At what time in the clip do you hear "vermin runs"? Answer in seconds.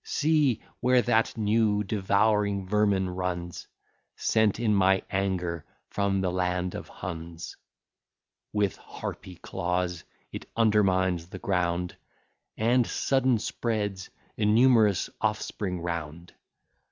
2.67-3.67